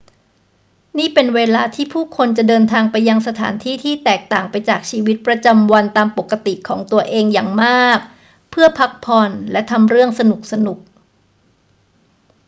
[0.97, 7.99] นี่เป็นเวลาที่ผู้คนจะเดินทางไปยังสถานที่ที่แตกต่างไปจากชีวิตประจำวันตามปกติของตัวเองอย่างมาก
[8.51, 10.21] เพื่อพักผ่อนและทำเรื่องส
[10.65, 10.89] นุก ๆ